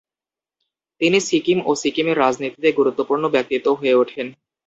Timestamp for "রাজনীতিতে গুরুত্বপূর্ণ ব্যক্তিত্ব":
2.17-3.67